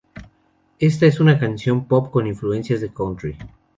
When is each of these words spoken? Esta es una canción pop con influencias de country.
Esta 0.79 1.05
es 1.05 1.19
una 1.19 1.37
canción 1.37 1.85
pop 1.85 2.09
con 2.09 2.25
influencias 2.25 2.81
de 2.81 2.89
country. 2.91 3.37